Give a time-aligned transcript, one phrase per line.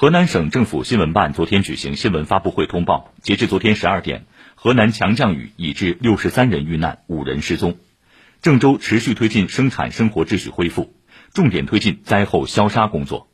[0.00, 7.78] 河南省政府新闻办昨天举行新闻发布会通报截至昨天十二点河南强降雨已致六十三人遇难五人失踪。
[8.40, 10.94] 郑州持续推进生产生活秩序恢复
[11.34, 13.27] 重点推进灾后消杀工作。